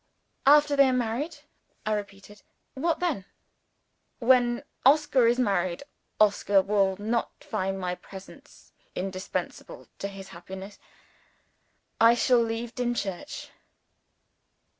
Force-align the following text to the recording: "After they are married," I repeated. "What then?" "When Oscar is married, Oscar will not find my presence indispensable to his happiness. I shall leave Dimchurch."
"After 0.47 0.75
they 0.75 0.89
are 0.89 0.93
married," 0.93 1.37
I 1.85 1.93
repeated. 1.93 2.41
"What 2.73 2.99
then?" 3.01 3.25
"When 4.17 4.63
Oscar 4.83 5.27
is 5.27 5.37
married, 5.37 5.83
Oscar 6.19 6.59
will 6.63 6.97
not 6.97 7.29
find 7.43 7.79
my 7.79 7.93
presence 7.93 8.71
indispensable 8.95 9.87
to 9.99 10.07
his 10.07 10.29
happiness. 10.29 10.79
I 11.99 12.15
shall 12.15 12.41
leave 12.41 12.73
Dimchurch." 12.73 13.51